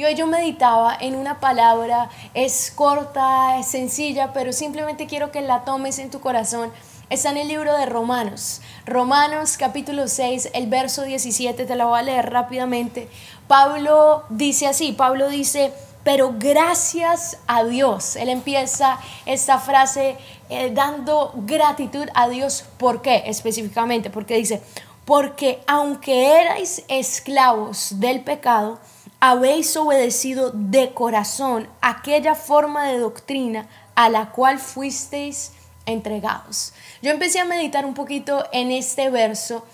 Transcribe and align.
Y 0.00 0.04
hoy 0.04 0.14
yo 0.14 0.26
meditaba 0.26 0.96
en 0.98 1.14
una 1.14 1.40
palabra, 1.40 2.08
es 2.32 2.72
corta, 2.74 3.58
es 3.58 3.66
sencilla, 3.66 4.32
pero 4.32 4.50
simplemente 4.50 5.06
quiero 5.06 5.30
que 5.30 5.42
la 5.42 5.66
tomes 5.66 5.98
en 5.98 6.10
tu 6.10 6.20
corazón. 6.20 6.72
Está 7.10 7.32
en 7.32 7.36
el 7.36 7.48
libro 7.48 7.76
de 7.76 7.84
Romanos. 7.84 8.62
Romanos 8.86 9.58
capítulo 9.58 10.08
6, 10.08 10.52
el 10.54 10.68
verso 10.68 11.02
17, 11.02 11.66
te 11.66 11.76
la 11.76 11.84
voy 11.84 11.98
a 11.98 12.02
leer 12.02 12.32
rápidamente. 12.32 13.10
Pablo 13.46 14.24
dice 14.30 14.68
así, 14.68 14.92
Pablo 14.92 15.28
dice, 15.28 15.70
pero 16.02 16.34
gracias 16.38 17.36
a 17.46 17.64
Dios. 17.64 18.16
Él 18.16 18.30
empieza 18.30 18.98
esta 19.26 19.58
frase 19.58 20.16
eh, 20.48 20.70
dando 20.72 21.34
gratitud 21.44 22.08
a 22.14 22.30
Dios. 22.30 22.64
¿Por 22.78 23.02
qué 23.02 23.24
específicamente? 23.26 24.08
Porque 24.08 24.38
dice, 24.38 24.62
porque 25.04 25.62
aunque 25.66 26.40
erais 26.40 26.84
esclavos 26.88 28.00
del 28.00 28.22
pecado, 28.22 28.78
habéis 29.20 29.76
obedecido 29.76 30.50
de 30.52 30.94
corazón 30.94 31.68
aquella 31.82 32.34
forma 32.34 32.86
de 32.86 32.98
doctrina 32.98 33.68
a 33.94 34.08
la 34.08 34.30
cual 34.30 34.58
fuisteis 34.58 35.52
entregados. 35.84 36.72
Yo 37.02 37.10
empecé 37.10 37.38
a 37.38 37.44
meditar 37.44 37.84
un 37.84 37.94
poquito 37.94 38.46
en 38.52 38.70
este 38.70 39.10
verso 39.10 39.64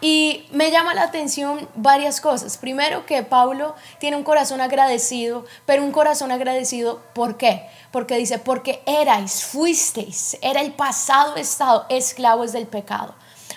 y 0.00 0.46
me 0.52 0.70
llama 0.70 0.94
la 0.94 1.02
atención 1.02 1.68
varias 1.74 2.20
cosas. 2.20 2.56
Primero 2.56 3.06
que 3.06 3.22
Pablo 3.22 3.74
tiene 3.98 4.16
un 4.16 4.24
corazón 4.24 4.60
agradecido, 4.60 5.44
pero 5.66 5.82
un 5.82 5.92
corazón 5.92 6.32
agradecido 6.32 7.02
¿por 7.14 7.36
qué? 7.36 7.66
Porque 7.90 8.16
dice, 8.16 8.38
porque 8.38 8.82
erais, 8.86 9.44
fuisteis, 9.44 10.36
era 10.42 10.60
el 10.60 10.72
pasado 10.72 11.36
estado 11.36 11.86
esclavos 11.88 12.52
del 12.52 12.66
pecado. 12.66 13.14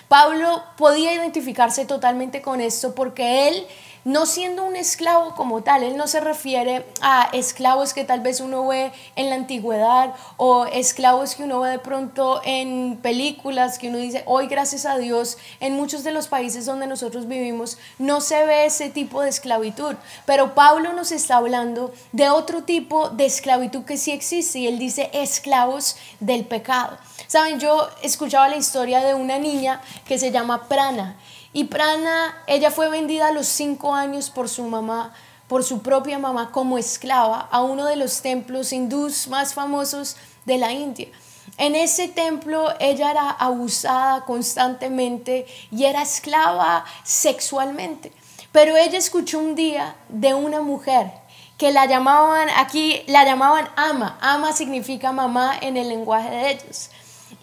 Pablo 0.08 0.62
podía 0.78 1.12
identificarse 1.12 1.84
totalmente 1.84 2.40
con 2.40 2.62
esto 2.62 2.94
porque 2.94 3.48
él 3.48 3.66
no 4.08 4.24
siendo 4.24 4.64
un 4.64 4.74
esclavo 4.74 5.34
como 5.34 5.62
tal, 5.62 5.82
él 5.82 5.98
no 5.98 6.06
se 6.06 6.20
refiere 6.20 6.86
a 7.02 7.28
esclavos 7.34 7.92
que 7.92 8.04
tal 8.04 8.20
vez 8.20 8.40
uno 8.40 8.66
ve 8.66 8.90
en 9.16 9.28
la 9.28 9.36
antigüedad 9.36 10.14
o 10.38 10.64
esclavos 10.64 11.34
que 11.34 11.42
uno 11.42 11.60
ve 11.60 11.72
de 11.72 11.78
pronto 11.78 12.40
en 12.42 12.98
películas, 13.02 13.78
que 13.78 13.90
uno 13.90 13.98
dice, 13.98 14.22
hoy 14.24 14.46
gracias 14.46 14.86
a 14.86 14.96
Dios, 14.96 15.36
en 15.60 15.74
muchos 15.74 16.04
de 16.04 16.12
los 16.12 16.26
países 16.26 16.64
donde 16.64 16.86
nosotros 16.86 17.28
vivimos 17.28 17.76
no 17.98 18.22
se 18.22 18.46
ve 18.46 18.64
ese 18.64 18.88
tipo 18.88 19.20
de 19.20 19.28
esclavitud, 19.28 19.94
pero 20.24 20.54
Pablo 20.54 20.94
nos 20.94 21.12
está 21.12 21.36
hablando 21.36 21.92
de 22.12 22.30
otro 22.30 22.62
tipo 22.62 23.10
de 23.10 23.26
esclavitud 23.26 23.84
que 23.84 23.98
sí 23.98 24.12
existe 24.12 24.60
y 24.60 24.68
él 24.68 24.78
dice 24.78 25.10
esclavos 25.12 25.98
del 26.18 26.46
pecado. 26.46 26.96
Saben, 27.26 27.60
yo 27.60 27.90
escuchaba 28.02 28.48
la 28.48 28.56
historia 28.56 29.00
de 29.00 29.12
una 29.12 29.38
niña 29.38 29.82
que 30.06 30.18
se 30.18 30.30
llama 30.30 30.66
Prana 30.66 31.18
y 31.52 31.64
Prana, 31.64 32.36
ella 32.46 32.70
fue 32.70 32.88
vendida 32.88 33.28
a 33.28 33.32
los 33.32 33.46
cinco 33.46 33.94
años 33.94 34.30
por 34.30 34.48
su 34.48 34.64
mamá, 34.64 35.14
por 35.48 35.64
su 35.64 35.80
propia 35.82 36.18
mamá, 36.18 36.52
como 36.52 36.78
esclava 36.78 37.48
a 37.50 37.62
uno 37.62 37.86
de 37.86 37.96
los 37.96 38.20
templos 38.20 38.72
hindús 38.72 39.28
más 39.28 39.54
famosos 39.54 40.16
de 40.44 40.58
la 40.58 40.72
India. 40.72 41.08
En 41.56 41.74
ese 41.74 42.08
templo 42.08 42.68
ella 42.78 43.10
era 43.10 43.30
abusada 43.30 44.24
constantemente 44.24 45.46
y 45.70 45.84
era 45.84 46.02
esclava 46.02 46.84
sexualmente. 47.02 48.12
Pero 48.52 48.76
ella 48.76 48.98
escuchó 48.98 49.38
un 49.38 49.54
día 49.54 49.96
de 50.08 50.34
una 50.34 50.60
mujer 50.60 51.10
que 51.56 51.72
la 51.72 51.86
llamaban, 51.86 52.48
aquí 52.56 53.02
la 53.06 53.24
llamaban 53.24 53.68
ama. 53.76 54.16
Ama 54.20 54.52
significa 54.52 55.12
mamá 55.12 55.58
en 55.60 55.76
el 55.76 55.88
lenguaje 55.88 56.30
de 56.30 56.50
ellos. 56.52 56.90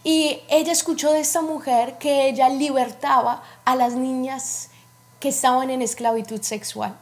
Y 0.06 0.44
ella 0.50 0.72
escuchó 0.72 1.11
de 1.11 1.20
esta 1.20 1.42
mujer 1.42 1.98
que 1.98 2.30
ella 2.30 2.48
libertaba 2.48 3.42
a 3.66 3.75
las 3.75 3.94
niñas 3.94 4.70
que 5.20 5.30
estaban 5.30 5.72
en 5.72 5.81
esclavitud 5.81 6.44
sexual. 6.44 6.95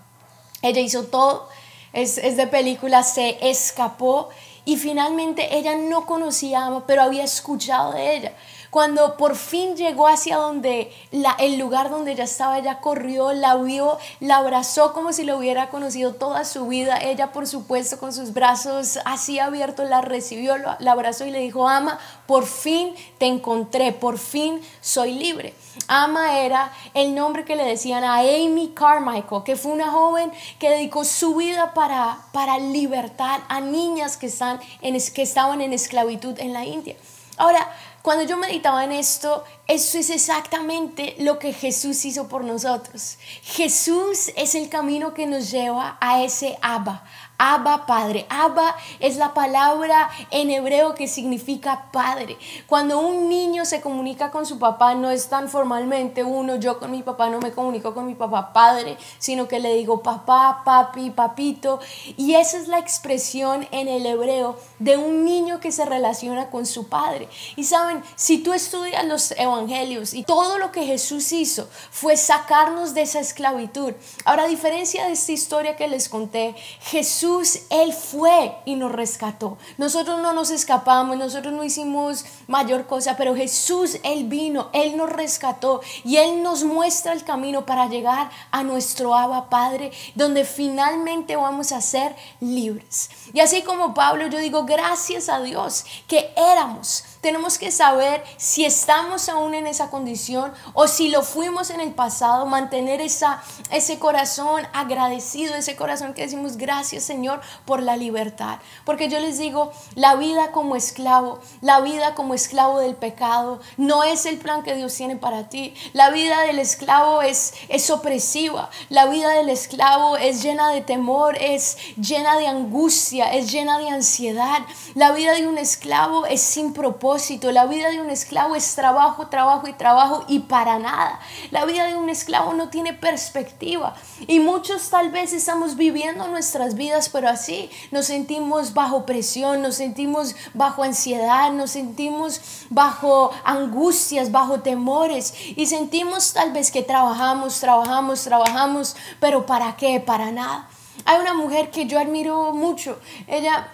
Ella 0.62 0.80
hizo 0.80 1.04
todo, 1.04 1.50
es, 1.92 2.16
de 2.16 2.48
película, 2.48 3.04
se 3.04 3.50
escapó 3.50 4.30
y 4.64 4.78
finalmente 4.78 5.58
ella 5.58 5.76
no 5.76 6.06
conocía 6.06 6.62
a 6.62 6.68
Ama, 6.68 6.88
pero 6.88 7.02
había 7.02 7.26
escuchado 7.26 7.92
de 7.92 8.16
ella. 8.16 8.34
Cuando 8.74 9.18
por 9.18 9.36
fin 9.36 9.76
llegó 9.76 10.08
hacia 10.08 10.38
donde 10.38 10.92
la, 11.12 11.36
el 11.38 11.60
lugar 11.60 11.92
donde 11.92 12.14
ella 12.14 12.24
estaba, 12.24 12.58
ella 12.58 12.80
corrió, 12.80 13.32
la 13.32 13.56
vio, 13.58 14.00
la 14.20 14.38
abrazó 14.38 14.94
como 14.94 15.14
si 15.14 15.24
lo 15.26 15.38
hubiera 15.38 15.70
conocido 15.70 16.16
toda 16.16 16.44
su 16.44 16.66
vida. 16.66 16.98
Ella, 16.98 17.32
por 17.32 17.46
supuesto, 17.46 18.00
con 18.00 18.12
sus 18.14 18.34
brazos 18.34 18.98
así 19.06 19.38
abiertos, 19.38 19.88
la 19.88 20.02
recibió, 20.02 20.58
la 20.58 20.92
abrazó 20.92 21.24
y 21.28 21.30
le 21.30 21.42
dijo, 21.42 21.70
ama, 21.70 22.00
por 22.26 22.48
fin 22.48 22.96
te 23.20 23.28
encontré, 23.28 23.92
por 23.92 24.18
fin 24.18 24.60
soy 24.82 25.14
libre. 25.14 25.54
Ama 25.88 26.40
era 26.40 26.74
el 26.96 27.14
nombre 27.14 27.46
que 27.46 27.56
le 27.56 27.66
decían 27.66 28.04
a 28.04 28.22
Amy 28.22 28.72
Carmichael, 28.74 29.44
que 29.46 29.56
fue 29.56 29.72
una 29.72 29.92
joven 29.92 30.32
que 30.58 30.72
dedicó 30.72 31.04
su 31.04 31.36
vida 31.36 31.76
para, 31.76 32.18
para 32.32 32.58
libertar 32.58 33.44
a 33.50 33.62
niñas 33.62 34.18
que, 34.18 34.26
están 34.26 34.60
en, 34.82 34.98
que 35.14 35.22
estaban 35.22 35.62
en 35.62 35.74
esclavitud 35.74 36.40
en 36.40 36.54
la 36.54 36.66
India. 36.66 36.96
Ahora, 37.38 37.72
cuando 38.02 38.26
yo 38.26 38.38
meditaba 38.38 38.84
en 38.84 38.92
esto, 38.92 39.44
eso 39.68 39.98
es 39.98 40.10
exactamente 40.10 41.16
lo 41.20 41.40
que 41.40 41.54
Jesús 41.54 42.04
hizo 42.06 42.28
por 42.28 42.44
nosotros. 42.44 43.18
Jesús 43.44 44.32
es 44.36 44.56
el 44.56 44.70
camino 44.70 45.14
que 45.14 45.26
nos 45.26 45.50
lleva 45.52 45.98
a 46.02 46.22
ese 46.22 46.58
Abba, 46.62 47.06
Abba 47.46 47.86
Padre. 47.86 48.26
Abba 48.30 48.74
es 49.02 49.18
la 49.18 49.34
palabra 49.34 50.10
en 50.32 50.50
hebreo 50.50 50.96
que 50.96 51.10
significa 51.10 51.90
padre. 51.92 52.38
Cuando 52.68 53.02
un 53.02 53.28
niño 53.28 53.66
se 53.66 53.82
comunica 53.82 54.32
con 54.32 54.46
su 54.46 54.60
papá, 54.60 54.96
no 54.96 55.12
es 55.12 55.28
tan 55.28 55.50
formalmente 55.50 56.24
uno, 56.24 56.56
yo 56.56 56.80
con 56.80 56.90
mi 56.92 57.04
papá 57.04 57.30
no 57.30 57.40
me 57.40 57.52
comunico 57.52 57.94
con 57.94 58.06
mi 58.06 58.16
papá 58.16 58.54
padre, 58.54 58.98
sino 59.20 59.50
que 59.50 59.60
le 59.60 59.74
digo 59.74 60.02
papá, 60.02 60.62
papi, 60.64 61.10
papito. 61.10 61.82
Y 62.16 62.36
esa 62.36 62.58
es 62.58 62.70
la 62.70 62.80
expresión 62.80 63.68
en 63.72 63.90
el 63.90 64.06
hebreo 64.06 64.58
de 64.80 64.96
un 64.96 65.26
niño 65.26 65.60
que 65.60 65.74
se 65.74 65.84
relaciona 65.84 66.50
con 66.50 66.66
su 66.66 66.88
padre. 66.88 67.28
Y 67.58 67.66
saben, 67.66 68.02
si 68.16 68.38
tú 68.38 68.54
estudias 68.54 69.04
los 69.06 69.32
evangelios 69.32 70.14
y 70.14 70.24
todo 70.24 70.60
lo 70.60 70.72
que 70.72 70.86
Jesús 70.86 71.34
hizo 71.34 71.68
fue 71.92 72.16
sacarnos 72.16 72.94
de 72.94 73.02
esa 73.02 73.20
esclavitud. 73.20 73.92
Ahora, 74.24 74.44
a 74.44 74.48
diferencia 74.48 75.08
de 75.08 75.12
esta 75.12 75.34
historia 75.34 75.76
que 75.76 75.90
les 75.90 76.08
conté, 76.08 76.56
Jesús 76.84 77.33
él 77.70 77.94
fue 77.94 78.56
y 78.66 78.76
nos 78.76 78.92
rescató. 78.92 79.58
Nosotros 79.78 80.22
no 80.22 80.34
nos 80.34 80.52
escapamos, 80.52 81.18
nosotros 81.18 81.54
no 81.54 81.64
hicimos 81.64 82.26
mayor 82.48 82.86
cosa, 82.86 83.16
pero 83.18 83.36
Jesús, 83.36 83.98
Él 84.04 84.26
vino, 84.26 84.70
Él 84.74 84.98
nos 84.98 85.10
rescató 85.10 85.82
y 86.04 86.18
Él 86.18 86.44
nos 86.44 86.64
muestra 86.64 87.14
el 87.14 87.24
camino 87.24 87.66
para 87.66 87.88
llegar 87.88 88.30
a 88.52 88.64
nuestro 88.64 89.16
Abba 89.16 89.50
Padre, 89.50 89.92
donde 90.16 90.46
finalmente 90.46 91.36
vamos 91.36 91.72
a 91.72 91.82
ser 91.82 92.16
libres. 92.40 93.10
Y 93.34 93.40
así 93.40 93.62
como 93.64 93.94
Pablo, 93.94 94.28
yo 94.28 94.40
digo, 94.40 94.66
gracias 94.66 95.30
a 95.30 95.40
Dios 95.42 95.86
que 96.08 96.34
éramos 96.36 97.04
tenemos 97.24 97.58
que 97.58 97.72
saber 97.72 98.22
si 98.36 98.66
estamos 98.66 99.30
aún 99.30 99.54
en 99.54 99.66
esa 99.66 99.90
condición 99.90 100.52
o 100.74 100.90
si 100.90 101.08
lo 101.08 101.24
fuimos 101.24 101.70
en 101.70 101.80
el 101.80 101.94
pasado, 101.94 102.46
mantener 102.46 103.00
esa, 103.00 103.42
ese 103.72 103.98
corazón 103.98 104.68
agradecido, 104.74 105.56
ese 105.56 105.78
corazón 105.78 106.14
que 106.14 106.24
decimos 106.24 106.58
gracias 106.58 107.06
Señor 107.06 107.40
por 107.66 107.82
la 107.82 107.96
libertad. 107.96 108.60
Porque 108.84 109.08
yo 109.08 109.20
les 109.20 109.38
digo, 109.38 109.72
la 109.96 110.16
vida 110.16 110.52
como 110.52 110.76
esclavo, 110.76 111.40
la 111.62 111.80
vida 111.80 112.14
como 112.14 112.34
esclavo 112.34 112.80
del 112.80 112.96
pecado, 112.96 113.62
no 113.78 114.04
es 114.04 114.26
el 114.26 114.38
plan 114.38 114.62
que 114.62 114.76
Dios 114.76 114.94
tiene 114.94 115.16
para 115.16 115.48
ti. 115.48 115.74
La 115.94 116.10
vida 116.10 116.42
del 116.42 116.60
esclavo 116.60 117.22
es, 117.22 117.54
es 117.70 117.90
opresiva, 117.90 118.70
la 118.90 119.06
vida 119.06 119.30
del 119.30 119.48
esclavo 119.48 120.18
es 120.18 120.44
llena 120.44 120.72
de 120.72 120.82
temor, 120.82 121.38
es 121.40 121.78
llena 121.96 122.38
de 122.38 122.48
angustia, 122.48 123.34
es 123.34 123.50
llena 123.50 123.80
de 123.80 123.90
ansiedad. 123.90 124.60
La 124.94 125.14
vida 125.14 125.32
de 125.36 125.48
un 125.48 125.58
esclavo 125.58 126.26
es 126.26 126.42
sin 126.42 126.74
propósito 126.74 127.13
la 127.52 127.66
vida 127.66 127.90
de 127.90 128.02
un 128.02 128.10
esclavo 128.10 128.56
es 128.56 128.76
trabajo, 128.76 129.28
trabajo 129.28 129.68
y 129.68 129.74
trabajo 129.74 130.24
y 130.28 130.40
para 130.40 130.80
nada. 130.80 131.20
La 131.52 131.66
vida 131.66 131.86
de 131.86 131.96
un 131.96 132.10
esclavo 132.10 132.54
no 132.54 132.70
tiene 132.70 132.94
perspectiva. 132.94 133.96
Y 134.28 134.40
muchos 134.40 134.90
tal 134.90 135.12
vez 135.12 135.32
estamos 135.32 135.76
viviendo 135.76 136.28
nuestras 136.28 136.76
vidas, 136.76 137.10
pero 137.10 137.30
así 137.30 137.70
nos 137.92 138.08
sentimos 138.08 138.74
bajo 138.74 139.06
presión, 139.06 139.62
nos 139.62 139.76
sentimos 139.76 140.36
bajo 140.54 140.84
ansiedad, 140.84 141.52
nos 141.52 141.72
sentimos 141.72 142.42
bajo 142.70 143.32
angustias, 143.44 144.32
bajo 144.32 144.62
temores. 144.62 145.34
Y 145.56 145.68
sentimos 145.68 146.34
tal 146.34 146.52
vez 146.52 146.72
que 146.72 146.82
trabajamos, 146.82 147.60
trabajamos, 147.60 148.24
trabajamos, 148.24 148.96
pero 149.20 149.46
¿para 149.46 149.76
qué? 149.76 150.00
Para 150.00 150.32
nada. 150.32 150.68
Hay 151.06 151.20
una 151.20 151.34
mujer 151.34 151.70
que 151.70 151.86
yo 151.86 152.00
admiro 152.00 152.54
mucho. 152.54 153.00
Ella 153.28 153.68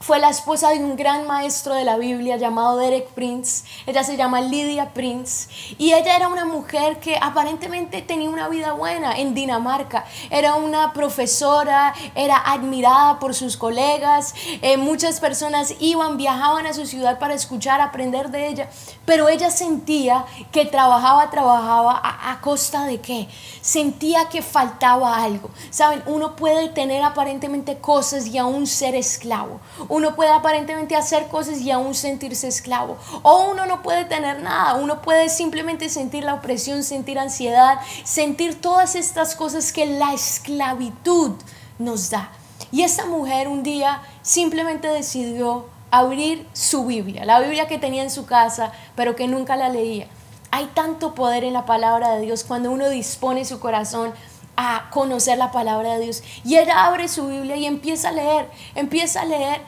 fue 0.00 0.20
la 0.20 0.30
esposa 0.30 0.70
de 0.70 0.78
un 0.78 0.94
gran 0.94 1.26
maestro 1.26 1.74
de 1.74 1.84
la 1.84 1.96
Biblia 1.96 2.36
llamado 2.36 2.76
Derek 2.76 3.08
Prince. 3.08 3.64
Ella 3.84 4.04
se 4.04 4.16
llama 4.16 4.40
Lydia 4.40 4.94
Prince. 4.94 5.48
Y 5.76 5.92
ella 5.92 6.14
era 6.14 6.28
una 6.28 6.44
mujer 6.44 7.00
que 7.00 7.18
aparentemente 7.20 8.00
tenía 8.02 8.30
una 8.30 8.48
vida 8.48 8.72
buena 8.72 9.18
en 9.18 9.34
Dinamarca. 9.34 10.04
Era 10.30 10.54
una 10.54 10.92
profesora, 10.92 11.94
era 12.14 12.36
admirada 12.36 13.18
por 13.18 13.34
sus 13.34 13.56
colegas. 13.56 14.34
Eh, 14.62 14.76
muchas 14.76 15.18
personas 15.18 15.74
iban, 15.80 16.16
viajaban 16.16 16.66
a 16.66 16.74
su 16.74 16.86
ciudad 16.86 17.18
para 17.18 17.34
escuchar, 17.34 17.80
aprender 17.80 18.30
de 18.30 18.46
ella. 18.48 18.70
Pero 19.04 19.28
ella 19.28 19.50
sentía 19.50 20.24
que 20.52 20.64
trabajaba, 20.64 21.28
trabajaba 21.28 22.00
a, 22.02 22.30
a 22.30 22.40
costa 22.40 22.84
de 22.84 23.00
qué? 23.00 23.28
Sentía 23.60 24.28
que 24.28 24.42
faltaba 24.42 25.22
algo. 25.22 25.50
Saben, 25.70 26.04
uno 26.06 26.36
puede 26.36 26.68
tener 26.68 27.02
aparentemente 27.02 27.78
cosas 27.78 28.28
y 28.28 28.38
aún 28.38 28.68
ser 28.68 28.94
esclavo 28.94 29.60
uno 29.88 30.14
puede 30.14 30.30
aparentemente 30.30 30.96
hacer 30.96 31.28
cosas 31.28 31.60
y 31.60 31.70
aún 31.70 31.94
sentirse 31.94 32.48
esclavo. 32.48 32.96
O 33.22 33.50
uno 33.50 33.66
no 33.66 33.82
puede 33.82 34.04
tener 34.04 34.42
nada, 34.42 34.74
uno 34.74 35.02
puede 35.02 35.28
simplemente 35.28 35.88
sentir 35.88 36.24
la 36.24 36.34
opresión, 36.34 36.82
sentir 36.82 37.18
ansiedad, 37.18 37.78
sentir 38.04 38.60
todas 38.60 38.94
estas 38.94 39.34
cosas 39.34 39.72
que 39.72 39.86
la 39.86 40.12
esclavitud 40.12 41.32
nos 41.78 42.10
da. 42.10 42.30
Y 42.70 42.82
esta 42.82 43.06
mujer 43.06 43.48
un 43.48 43.62
día 43.62 44.02
simplemente 44.22 44.88
decidió 44.88 45.66
abrir 45.90 46.46
su 46.52 46.84
Biblia, 46.84 47.24
la 47.24 47.40
Biblia 47.40 47.66
que 47.66 47.78
tenía 47.78 48.02
en 48.02 48.10
su 48.10 48.26
casa, 48.26 48.72
pero 48.94 49.16
que 49.16 49.26
nunca 49.26 49.56
la 49.56 49.70
leía. 49.70 50.06
Hay 50.50 50.66
tanto 50.74 51.14
poder 51.14 51.44
en 51.44 51.52
la 51.52 51.66
palabra 51.66 52.14
de 52.14 52.22
Dios 52.22 52.44
cuando 52.44 52.70
uno 52.70 52.88
dispone 52.88 53.44
su 53.44 53.60
corazón 53.60 54.12
a 54.60 54.90
conocer 54.90 55.38
la 55.38 55.52
palabra 55.52 55.94
de 55.94 56.00
Dios. 56.00 56.24
Y 56.44 56.56
ella 56.56 56.86
abre 56.86 57.06
su 57.06 57.28
Biblia 57.28 57.54
y 57.56 57.64
empieza 57.64 58.08
a 58.08 58.12
leer, 58.12 58.50
empieza 58.74 59.20
a 59.20 59.24
leer. 59.24 59.62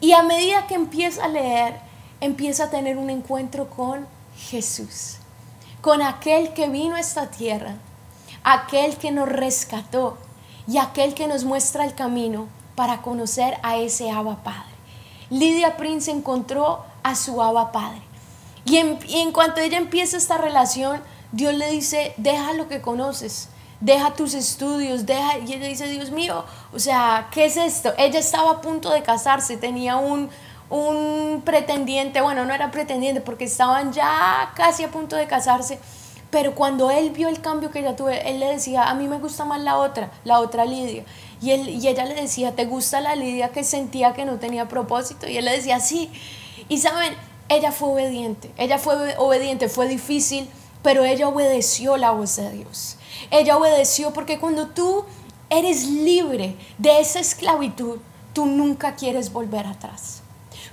Y 0.00 0.12
a 0.12 0.22
medida 0.22 0.66
que 0.66 0.74
empieza 0.74 1.24
a 1.24 1.28
leer, 1.28 1.80
empieza 2.20 2.64
a 2.64 2.70
tener 2.70 2.98
un 2.98 3.08
encuentro 3.08 3.70
con 3.70 4.06
Jesús, 4.36 5.16
con 5.80 6.02
aquel 6.02 6.52
que 6.52 6.68
vino 6.68 6.94
a 6.94 7.00
esta 7.00 7.30
tierra, 7.30 7.76
aquel 8.42 8.98
que 8.98 9.12
nos 9.12 9.30
rescató 9.30 10.18
y 10.68 10.76
aquel 10.76 11.14
que 11.14 11.26
nos 11.26 11.44
muestra 11.44 11.86
el 11.86 11.94
camino 11.94 12.46
para 12.74 13.00
conocer 13.00 13.58
a 13.62 13.78
ese 13.78 14.10
Abba 14.10 14.44
Padre. 14.44 14.74
Lidia 15.30 15.78
Prince 15.78 16.10
encontró 16.10 16.84
a 17.02 17.14
su 17.14 17.40
Abba 17.40 17.72
Padre. 17.72 18.02
Y 18.66 18.76
en 18.76 19.32
cuanto 19.32 19.62
ella 19.62 19.78
empieza 19.78 20.18
esta 20.18 20.36
relación, 20.36 21.00
Dios 21.32 21.54
le 21.54 21.70
dice, 21.70 22.12
deja 22.18 22.52
lo 22.52 22.68
que 22.68 22.82
conoces, 22.82 23.48
deja 23.80 24.14
tus 24.14 24.34
estudios, 24.34 25.06
deja, 25.06 25.38
y 25.38 25.52
ella 25.52 25.68
dice, 25.68 25.88
Dios 25.88 26.10
mío, 26.10 26.44
o 26.72 26.78
sea, 26.78 27.28
¿qué 27.30 27.46
es 27.46 27.56
esto? 27.56 27.92
Ella 27.98 28.18
estaba 28.18 28.52
a 28.52 28.60
punto 28.60 28.90
de 28.90 29.02
casarse, 29.02 29.56
tenía 29.56 29.96
un, 29.96 30.30
un 30.70 31.42
pretendiente, 31.44 32.20
bueno, 32.20 32.44
no 32.44 32.54
era 32.54 32.70
pretendiente 32.70 33.20
porque 33.20 33.44
estaban 33.44 33.92
ya 33.92 34.52
casi 34.54 34.84
a 34.84 34.90
punto 34.90 35.16
de 35.16 35.26
casarse, 35.26 35.78
pero 36.30 36.54
cuando 36.54 36.90
él 36.90 37.10
vio 37.10 37.28
el 37.28 37.40
cambio 37.40 37.70
que 37.70 37.80
ella 37.80 37.94
tuve, 37.94 38.28
él 38.28 38.40
le 38.40 38.46
decía, 38.46 38.84
a 38.84 38.94
mí 38.94 39.06
me 39.06 39.18
gusta 39.18 39.44
más 39.44 39.60
la 39.60 39.76
otra, 39.76 40.10
la 40.24 40.40
otra 40.40 40.64
Lidia. 40.64 41.04
Y, 41.40 41.50
él, 41.50 41.68
y 41.68 41.86
ella 41.86 42.06
le 42.06 42.14
decía, 42.14 42.56
¿te 42.56 42.64
gusta 42.64 43.00
la 43.00 43.14
Lidia 43.14 43.50
que 43.50 43.62
sentía 43.62 44.14
que 44.14 44.24
no 44.24 44.38
tenía 44.38 44.66
propósito? 44.66 45.28
Y 45.28 45.36
él 45.36 45.44
le 45.44 45.52
decía, 45.52 45.78
sí. 45.78 46.10
Y 46.68 46.78
saben, 46.78 47.14
ella 47.48 47.70
fue 47.70 47.90
obediente, 47.90 48.50
ella 48.56 48.78
fue 48.78 49.14
obediente, 49.16 49.68
fue 49.68 49.86
difícil, 49.86 50.48
pero 50.84 51.02
ella 51.02 51.28
obedeció 51.28 51.96
la 51.96 52.10
voz 52.10 52.36
de 52.36 52.52
Dios. 52.52 52.98
Ella 53.30 53.56
obedeció 53.56 54.12
porque 54.12 54.38
cuando 54.38 54.68
tú 54.68 55.06
eres 55.48 55.86
libre 55.86 56.56
de 56.76 57.00
esa 57.00 57.20
esclavitud, 57.20 57.98
tú 58.34 58.44
nunca 58.44 58.94
quieres 58.94 59.32
volver 59.32 59.66
atrás. 59.66 60.20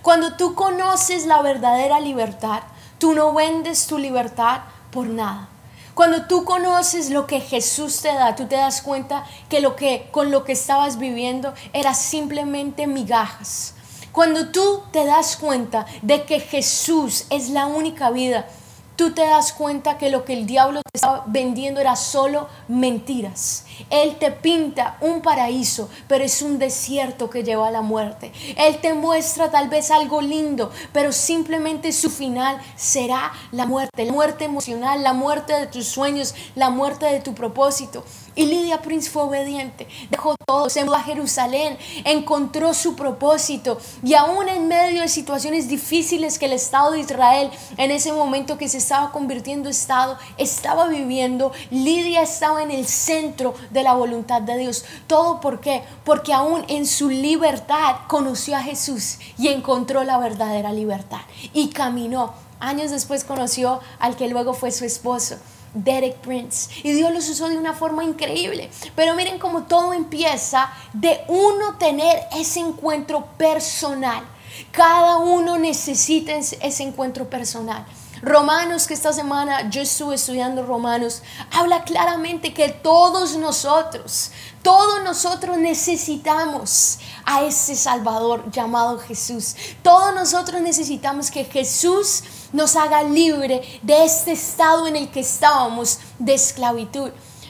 Cuando 0.01 0.35
tú 0.35 0.53
conoces 0.53 1.25
la 1.25 1.41
verdadera 1.41 2.01
libertad, 2.01 2.63
tú 2.97 3.13
no 3.13 3.33
vendes 3.33 3.87
tu 3.87 3.97
libertad 3.97 4.63
por 4.91 5.07
nada. 5.07 5.47
Cuando 5.93 6.25
tú 6.25 6.43
conoces 6.43 7.09
lo 7.09 7.25
que 7.25 7.39
Jesús 7.39 8.01
te 8.01 8.13
da, 8.13 8.35
tú 8.35 8.47
te 8.47 8.57
das 8.57 8.81
cuenta 8.81 9.25
que 9.47 9.61
lo 9.61 9.77
que 9.77 10.09
con 10.11 10.29
lo 10.29 10.43
que 10.43 10.51
estabas 10.51 10.97
viviendo 10.97 11.53
era 11.71 11.93
simplemente 11.93 12.85
migajas. 12.85 13.75
Cuando 14.11 14.49
tú 14.49 14.83
te 14.91 15.05
das 15.05 15.37
cuenta 15.37 15.85
de 16.01 16.25
que 16.25 16.41
Jesús 16.41 17.27
es 17.29 17.49
la 17.49 17.65
única 17.67 18.09
vida 18.09 18.45
tú 18.95 19.11
te 19.11 19.25
das 19.25 19.53
cuenta 19.53 19.97
que 19.97 20.09
lo 20.09 20.25
que 20.25 20.33
el 20.33 20.45
diablo 20.45 20.81
te 20.81 20.97
estaba 20.97 21.23
vendiendo 21.27 21.79
era 21.81 21.95
solo 21.95 22.47
mentiras. 22.67 23.65
Él 23.89 24.17
te 24.17 24.31
pinta 24.31 24.97
un 25.01 25.21
paraíso, 25.21 25.89
pero 26.07 26.23
es 26.23 26.41
un 26.41 26.59
desierto 26.59 27.29
que 27.29 27.43
lleva 27.43 27.67
a 27.67 27.71
la 27.71 27.81
muerte. 27.81 28.31
Él 28.57 28.79
te 28.81 28.93
muestra 28.93 29.51
tal 29.51 29.69
vez 29.69 29.91
algo 29.91 30.21
lindo, 30.21 30.71
pero 30.93 31.11
simplemente 31.11 31.91
su 31.91 32.09
final 32.09 32.61
será 32.75 33.31
la 33.51 33.65
muerte, 33.65 34.05
la 34.05 34.11
muerte 34.11 34.45
emocional, 34.45 35.03
la 35.03 35.13
muerte 35.13 35.53
de 35.53 35.67
tus 35.67 35.87
sueños, 35.87 36.35
la 36.55 36.69
muerte 36.69 37.05
de 37.05 37.19
tu 37.19 37.33
propósito. 37.33 38.03
Y 38.33 38.45
Lidia 38.45 38.81
Prince 38.81 39.09
fue 39.09 39.23
obediente, 39.23 39.87
dejó 40.09 40.35
todo, 40.45 40.69
se 40.69 40.85
mudó 40.85 40.95
a 40.95 41.03
Jerusalén, 41.03 41.77
encontró 42.05 42.73
su 42.73 42.95
propósito 42.95 43.77
y 44.03 44.13
aún 44.13 44.47
en 44.47 44.69
medio 44.69 45.01
de 45.01 45.09
situaciones 45.09 45.67
difíciles 45.67 46.39
que 46.39 46.45
el 46.45 46.53
Estado 46.53 46.91
de 46.91 47.01
Israel 47.01 47.51
en 47.75 47.91
ese 47.91 48.13
momento 48.13 48.57
que 48.57 48.69
se 48.69 48.77
estaba 48.77 49.11
convirtiendo 49.11 49.67
en 49.67 49.71
Estado 49.71 50.17
estaba 50.37 50.87
viviendo, 50.87 51.51
Lidia 51.71 52.21
estaba 52.21 52.63
en 52.63 52.71
el 52.71 52.87
centro 52.87 53.53
de 53.71 53.83
la 53.83 53.93
voluntad 53.93 54.41
de 54.41 54.57
Dios. 54.57 54.85
¿Todo 55.07 55.39
por 55.39 55.59
qué? 55.59 55.83
Porque 56.03 56.33
aún 56.33 56.65
en 56.67 56.85
su 56.85 57.09
libertad 57.09 57.95
conoció 58.07 58.55
a 58.55 58.63
Jesús 58.63 59.17
y 59.37 59.47
encontró 59.47 60.03
la 60.03 60.17
verdadera 60.17 60.71
libertad 60.73 61.21
y 61.53 61.69
caminó. 61.69 62.33
Años 62.59 62.91
después 62.91 63.23
conoció 63.23 63.79
al 63.99 64.15
que 64.15 64.27
luego 64.27 64.53
fue 64.53 64.71
su 64.71 64.85
esposo. 64.85 65.37
Derek 65.73 66.17
Prince. 66.17 66.69
Y 66.83 66.91
Dios 66.91 67.13
los 67.13 67.29
usó 67.29 67.49
de 67.49 67.57
una 67.57 67.73
forma 67.73 68.03
increíble. 68.03 68.69
Pero 68.95 69.15
miren 69.15 69.39
cómo 69.39 69.63
todo 69.63 69.93
empieza 69.93 70.69
de 70.93 71.21
uno 71.27 71.77
tener 71.77 72.23
ese 72.35 72.59
encuentro 72.59 73.25
personal. 73.37 74.23
Cada 74.71 75.17
uno 75.17 75.57
necesita 75.57 76.33
ese 76.33 76.83
encuentro 76.83 77.29
personal. 77.29 77.85
Romanos, 78.21 78.85
que 78.85 78.93
esta 78.93 79.11
semana 79.11 79.69
yo 79.69 79.81
estuve 79.81 80.15
estudiando 80.15 80.63
Romanos, 80.63 81.23
habla 81.51 81.83
claramente 81.83 82.53
que 82.53 82.69
todos 82.69 83.35
nosotros, 83.35 84.31
todos 84.61 85.03
nosotros 85.03 85.57
necesitamos 85.57 86.99
a 87.25 87.43
ese 87.43 87.75
Salvador 87.75 88.49
llamado 88.51 88.99
Jesús. 88.99 89.55
Todos 89.81 90.13
nosotros 90.13 90.61
necesitamos 90.61 91.31
que 91.31 91.45
Jesús 91.45 92.23
nos 92.53 92.75
haga 92.75 93.03
libre 93.03 93.61
de 93.81 94.05
este 94.05 94.33
estado 94.33 94.87
en 94.87 94.95
el 94.95 95.09
que 95.09 95.21
estábamos 95.21 95.99
de 96.19 96.35
esclavitud. 96.35 97.09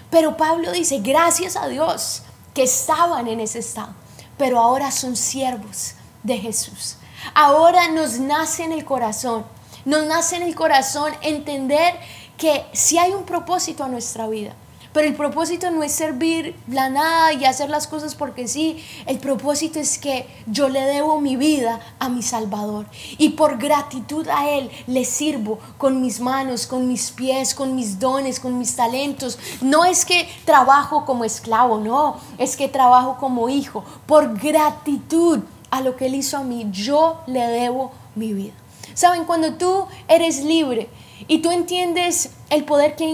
Pero 0.09 0.37
Pablo 0.37 0.71
dice, 0.71 0.99
gracias 0.99 1.55
a 1.55 1.67
Dios 1.67 2.23
que 2.53 2.63
estaban 2.63 3.27
en 3.27 3.39
ese 3.39 3.59
estado, 3.59 3.93
pero 4.37 4.59
ahora 4.59 4.91
son 4.91 5.15
siervos 5.15 5.93
de 6.23 6.37
Jesús. 6.37 6.95
Ahora 7.33 7.89
nos 7.89 8.19
nace 8.19 8.63
en 8.63 8.71
el 8.71 8.83
corazón, 8.83 9.45
nos 9.85 10.05
nace 10.05 10.35
en 10.35 10.43
el 10.43 10.55
corazón 10.55 11.11
entender 11.21 11.95
que 12.37 12.65
si 12.73 12.97
hay 12.97 13.11
un 13.11 13.23
propósito 13.23 13.83
a 13.83 13.87
nuestra 13.87 14.27
vida, 14.27 14.55
pero 14.93 15.07
el 15.07 15.15
propósito 15.15 15.71
no 15.71 15.83
es 15.83 15.93
servir 15.93 16.55
la 16.67 16.89
nada 16.89 17.31
y 17.31 17.45
hacer 17.45 17.69
las 17.69 17.87
cosas 17.87 18.13
porque 18.13 18.47
sí. 18.47 18.83
El 19.05 19.19
propósito 19.19 19.79
es 19.79 19.97
que 19.97 20.27
yo 20.47 20.67
le 20.67 20.81
debo 20.81 21.21
mi 21.21 21.37
vida 21.37 21.79
a 21.97 22.09
mi 22.09 22.21
Salvador. 22.21 22.85
Y 23.17 23.29
por 23.29 23.57
gratitud 23.57 24.27
a 24.27 24.49
Él 24.49 24.69
le 24.87 25.05
sirvo 25.05 25.59
con 25.77 26.01
mis 26.01 26.19
manos, 26.19 26.67
con 26.67 26.89
mis 26.89 27.11
pies, 27.11 27.55
con 27.55 27.73
mis 27.73 27.99
dones, 27.99 28.41
con 28.41 28.57
mis 28.59 28.75
talentos. 28.75 29.39
No 29.61 29.85
es 29.85 30.03
que 30.03 30.27
trabajo 30.43 31.05
como 31.05 31.23
esclavo, 31.23 31.79
no. 31.79 32.17
Es 32.37 32.57
que 32.57 32.67
trabajo 32.67 33.15
como 33.17 33.47
hijo. 33.47 33.85
Por 34.05 34.37
gratitud 34.37 35.39
a 35.69 35.79
lo 35.79 35.95
que 35.95 36.07
Él 36.07 36.15
hizo 36.15 36.37
a 36.37 36.43
mí, 36.43 36.67
yo 36.69 37.21
le 37.27 37.47
debo 37.47 37.91
mi 38.15 38.33
vida. 38.33 38.60
Saben, 39.01 39.25
cuando 39.25 39.55
tú 39.55 39.87
eres 40.07 40.43
libre, 40.43 40.87
y 41.27 41.39
tú 41.39 41.49
entiendes 41.49 42.33
el 42.51 42.65
poder 42.65 42.95
que 42.95 43.05
hay 43.05 43.13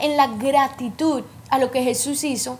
en, 0.00 0.16
la 0.16 0.26
gratitud 0.26 1.22
a 1.48 1.58
lo 1.60 1.70
que 1.70 1.84
Jesús 1.84 2.24
hizo, 2.24 2.58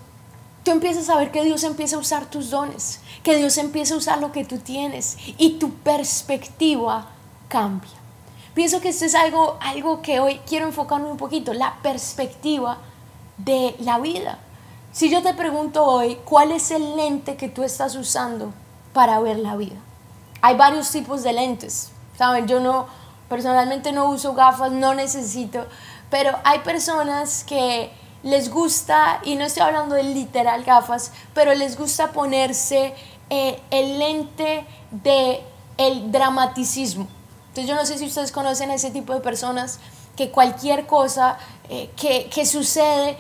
tú 0.63 0.71
empiezas 0.71 1.09
a 1.09 1.17
ver 1.17 1.33
que 1.33 1.43
Dios 1.43 1.65
empieza 1.65 1.97
a 1.97 1.99
usar 1.99 2.31
tus 2.31 2.51
dones, 2.51 3.01
que 3.25 3.35
Dios 3.35 3.59
empieza 3.59 3.95
a 3.95 3.97
usar 3.97 4.21
lo 4.21 4.31
que 4.31 4.45
tú 4.45 4.59
tienes 4.59 5.17
y 5.39 5.59
tu 5.59 5.73
perspectiva 5.73 7.09
cambia. 7.49 7.91
Pienso 8.55 8.81
que 8.81 8.91
esto 8.91 9.07
es 9.07 9.17
algo, 9.17 9.57
algo 9.61 10.01
que 10.01 10.21
hoy 10.21 10.41
quiero 10.47 10.69
enfocarme 10.69 11.11
un 11.11 11.17
poquito, 11.17 11.53
la 11.55 11.79
perspectiva 11.83 12.79
de 13.39 13.75
la 13.81 13.99
vida. 13.99 14.39
Si 14.93 15.11
yo 15.11 15.21
te 15.25 15.35
pregunto 15.35 15.85
hoy, 15.85 16.17
¿cuál 16.25 16.53
es 16.53 16.71
el 16.71 16.95
lente 16.95 17.37
que 17.37 17.49
tú 17.49 17.65
estás 17.65 17.97
usando 17.97 18.53
para 18.93 19.19
ver 19.19 19.41
la 19.41 19.57
vida? 19.57 19.81
Hay 20.43 20.57
varios 20.57 20.93
tipos 20.93 21.25
de 21.25 21.33
lentes, 21.33 21.91
¿saben? 22.19 22.47
Yo 22.49 22.61
no, 22.61 22.87
Personalmente 23.29 23.93
no 23.93 24.09
uso 24.09 24.33
gafas, 24.33 24.73
no 24.73 24.95
necesito, 24.95 25.67
pero 26.11 26.39
hay 26.45 26.61
personas 26.61 27.45
que 27.45 27.91
les 28.23 28.51
gusta, 28.51 29.21
y 29.23 29.37
no 29.37 29.45
estoy 29.45 29.63
hablando 29.63 29.95
de 29.95 30.03
literal 30.03 30.65
gafas, 30.65 31.13
pero 31.35 31.55
les 31.55 31.79
gusta 31.79 32.13
ponerse 32.13 32.95
eh, 33.29 33.61
el 33.71 33.99
lente 33.99 34.67
de 34.91 35.43
el 35.77 36.11
dramaticismo. 36.11 37.07
Entonces 37.49 37.67
yo 37.67 37.75
no 37.75 37.85
sé 37.85 37.99
si 37.99 38.07
ustedes 38.07 38.33
conocen 38.33 38.71
a 38.71 38.75
ese 38.75 38.91
tipo 38.91 39.13
de 39.13 39.21
personas 39.21 39.79
que 40.17 40.31
cualquier 40.31 40.87
cosa 40.87 41.37
eh, 41.69 41.91
que, 41.97 42.31
que 42.31 42.47
sucede 42.47 43.17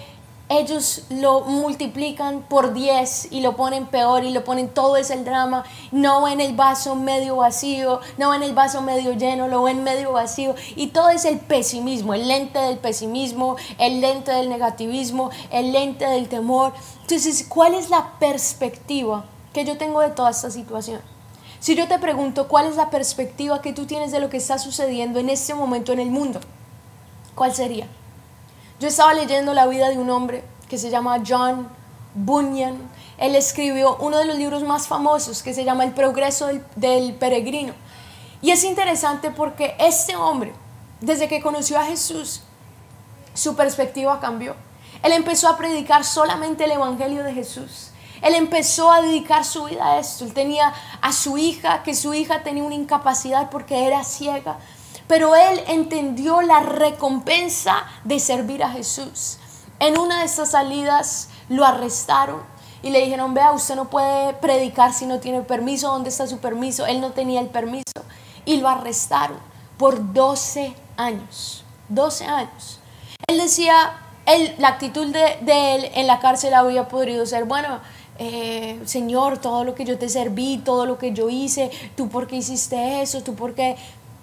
ellos 0.49 1.02
lo 1.11 1.43
multiplican 1.43 2.40
por 2.43 2.73
10 2.73 3.28
y 3.33 3.40
lo 3.40 3.55
ponen 3.55 3.87
peor 3.87 4.25
y 4.25 4.31
lo 4.33 4.45
ponen 4.45 4.69
todo 4.69 4.97
es 4.97 5.11
el 5.11 5.25
drama, 5.25 5.64
no 5.93 6.23
ven 6.23 6.40
el 6.40 6.55
vaso 6.55 6.95
medio 6.95 7.37
vacío, 7.37 8.00
no 8.17 8.31
ven 8.31 8.43
el 8.43 8.55
vaso 8.55 8.81
medio 8.81 9.12
lleno, 9.12 9.49
lo 9.49 9.62
ven 9.62 9.83
medio 9.83 10.12
vacío 10.12 10.55
y 10.75 10.88
todo 10.88 11.11
es 11.11 11.26
el 11.26 11.38
pesimismo, 11.38 12.14
el 12.14 12.28
lente 12.28 12.59
del 12.59 12.78
pesimismo, 12.78 13.57
el 13.78 14.00
lente 14.00 14.33
del 14.33 14.49
negativismo, 14.49 15.31
el 15.50 15.73
lente 15.73 16.07
del 16.07 16.28
temor. 16.28 16.73
Entonces, 17.02 17.45
¿cuál 17.47 17.75
es 17.75 17.90
la 17.90 18.19
perspectiva 18.19 19.26
que 19.52 19.64
yo 19.64 19.76
tengo 19.76 20.00
de 20.00 20.11
toda 20.11 20.31
esta 20.31 20.50
situación? 20.50 21.00
Si 21.61 21.75
yo 21.75 21.88
te 21.88 21.99
pregunto 21.99 22.49
cuál 22.49 22.67
es 22.67 22.76
la 22.76 22.88
perspectiva 22.88 23.61
que 23.61 23.73
tú 23.73 23.85
tienes 23.85 24.12
de 24.12 24.21
lo 24.21 24.31
que 24.31 24.37
está 24.37 24.59
sucediendo 24.59 25.19
en 25.19 25.28
este 25.28 25.55
momento 25.55 25.93
en 25.93 25.99
el 25.99 26.11
mundo, 26.11 26.40
¿cuál 27.35 27.52
sería? 27.52 27.87
Yo 28.81 28.87
estaba 28.87 29.13
leyendo 29.13 29.55
la 29.55 29.67
vida 29.67 29.89
de 29.89 29.99
un 29.99 30.09
hombre 30.09 30.45
que 30.69 30.79
se 30.79 30.89
llama 30.89 31.21
John 31.27 31.69
Bunyan. 32.15 32.79
Él 33.19 33.35
escribió 33.35 33.97
uno 33.97 34.19
de 34.19 34.25
los 34.25 34.37
libros 34.37 34.63
más 34.63 34.87
famosos 34.87 35.43
que 35.43 35.53
se 35.53 35.65
llama 35.65 35.83
El 35.83 35.93
progreso 35.93 36.49
del, 36.77 37.15
peregrino. 37.15 37.73
Y 38.41 38.53
es 38.53 38.63
interesante 38.63 39.33
porque 39.33 39.75
este 39.81 40.15
hombre, 40.15 40.53
desde 41.01 41.27
que 41.27 41.43
conoció 41.43 41.77
a 41.77 41.87
Jesús, 41.87 42.43
su 43.35 43.57
perspectiva 43.57 44.21
cambió. 44.21 44.55
Él 45.03 45.11
empezó 45.11 45.49
a 45.49 45.57
predicar 45.57 46.05
solamente 46.05 46.63
el 46.63 46.71
Evangelio 46.71 47.25
de 47.25 47.35
Jesús. 47.35 47.91
Él 48.23 48.37
empezó 48.37 48.93
a 48.93 49.01
dedicar 49.01 49.45
su 49.45 49.65
vida 49.65 49.85
a 49.85 49.99
esto. 49.99 50.25
Él 50.25 50.35
tenía 50.35 50.73
a 51.01 51.13
su 51.13 51.37
hija, 51.37 51.83
que 51.83 51.97
su 51.97 52.15
hija 52.15 52.45
tenía 52.45 52.63
una 52.63 52.77
incapacidad 52.77 53.51
porque 53.51 53.87
era 53.87 54.05
ciega 54.05 54.59
pero 55.09 55.35
él 55.35 55.61
entendió 55.67 56.43
la 56.43 56.61
recompensa 56.61 57.85
de 58.05 58.21
servir 58.21 58.62
a 58.62 58.71
Jesús. 58.71 59.38
En 59.81 59.99
una 59.99 60.21
de 60.21 60.27
estas 60.27 60.50
salidas 60.50 61.29
lo 61.49 61.65
arrestaron 61.65 62.43
y 62.83 62.91
le 62.91 63.00
dijeron, 63.00 63.35
vea, 63.35 63.50
usted 63.53 63.75
no 63.75 63.91
puede 63.91 64.35
predicar 64.35 64.93
si 64.93 65.07
no 65.07 65.19
tiene 65.19 65.41
permiso, 65.41 65.88
¿dónde 65.88 66.11
está 66.11 66.27
su 66.27 66.38
permiso? 66.38 66.87
Él 66.87 67.00
no 67.00 67.11
tenía 67.11 67.41
el 67.41 67.49
permiso 67.49 68.05
y 68.45 68.59
lo 68.59 68.69
arrestaron 68.69 69.38
por 69.79 70.12
12 70.12 70.75
años, 70.97 71.65
12 71.88 72.25
años. 72.27 72.81
Él 73.27 73.38
decía, 73.38 73.99
la 74.59 74.69
actitud 74.69 75.07
de, 75.12 75.38
él 75.75 75.91
en 75.95 76.07
la 76.07 76.19
cárcel 76.19 76.55
había 76.55 76.88
podido 76.88 77.25
ser, 77.27 77.45
bueno, 77.45 77.81
eh, 78.19 78.81
Señor, 78.85 79.38
todo 79.38 79.65
lo 79.65 79.75
que 79.75 79.85
yo 79.85 79.97
te 79.97 80.09
serví, 80.09 80.59
todo 80.59 80.87
lo 80.87 80.99
que 80.99 81.12
yo 81.12 81.29
hice, 81.29 81.71
tú 81.97 82.09
por 82.09 82.27
qué 82.27 82.37
hiciste 82.37 83.00
eso, 83.00 83.23
tú 83.23 83.35
por 83.35 83.55
qué 83.55 83.77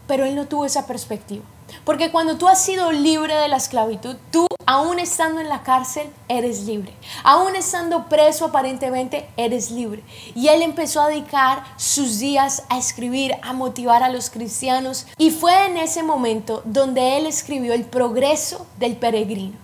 pero 0.08 0.26
él 0.26 0.36
no 0.36 0.48
tuvo 0.48 0.66
esa 0.66 0.88
perspectiva. 0.88 1.44
Porque 1.84 2.12
cuando 2.12 2.38
tú 2.38 2.48
has 2.48 2.64
sido 2.64 2.92
libre 2.92 3.36
de 3.36 3.48
la 3.48 3.58
esclavitud, 3.58 4.16
tú, 4.32 4.48
aún 4.66 5.00
estando 5.00 5.42
en 5.42 5.50
la 5.50 5.64
cárcel, 5.64 6.08
eres 6.28 6.64
libre. 6.64 6.94
Aún 7.24 7.56
estando 7.56 8.06
preso 8.08 8.46
aparentemente, 8.46 9.28
eres 9.38 9.72
libre. 9.72 10.04
Y 10.36 10.48
él 10.48 10.62
empezó 10.62 11.02
a 11.02 11.10
dedicar 11.10 11.64
sus 11.78 12.20
días 12.20 12.64
a 12.70 12.78
escribir, 12.78 13.34
a 13.42 13.54
motivar 13.54 14.04
a 14.04 14.10
los 14.10 14.30
cristianos. 14.30 15.08
Y 15.18 15.32
fue 15.32 15.66
en 15.66 15.78
ese 15.78 16.04
momento 16.04 16.62
donde 16.66 17.18
él 17.18 17.26
escribió 17.26 17.74
El 17.74 17.86
progreso 17.86 18.66
del 18.78 18.96
peregrino. 18.96 19.58